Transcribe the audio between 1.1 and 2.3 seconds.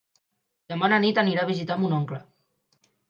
anirà a visitar mon oncle.